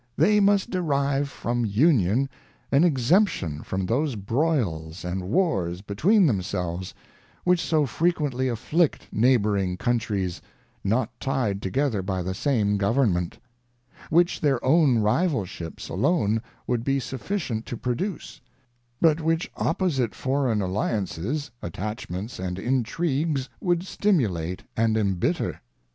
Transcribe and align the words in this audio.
they 0.17 0.39
must 0.39 0.71
derive 0.71 1.29
from 1.29 1.63
Union 1.63 2.27
an 2.71 2.83
exemption 2.83 3.61
from 3.61 3.85
those 3.85 4.15
broils 4.15 5.05
and 5.05 5.29
wars 5.29 5.83
between 5.83 6.25
themselves, 6.25 6.95
which 7.43 7.61
so 7.61 7.85
fre 7.85 8.07
quently 8.07 8.51
afflict 8.51 9.07
neighbouring 9.11 9.77
countries, 9.77 10.41
not 10.83 11.11
tied 11.19 11.61
together 11.61 12.01
by 12.01 12.23
the 12.23 12.33
same 12.33 12.77
government; 12.77 13.37
which 14.09 14.41
their 14.41 14.57
own 14.65 14.97
rivalships 14.97 15.87
alone 15.87 16.41
would 16.65 16.83
be 16.83 16.99
sufficient 16.99 17.67
to 17.67 17.77
produce; 17.77 18.41
but 18.99 19.21
which 19.21 19.51
opposite 19.55 20.15
foreign 20.15 20.63
alli 20.63 20.89
ances, 20.91 21.51
attachments 21.61 22.39
and 22.39 22.57
intrigues 22.57 23.49
would 23.59 23.85
stim 23.85 24.17
ulate 24.17 24.61
and 24.75 24.97
embitter. 24.97 25.61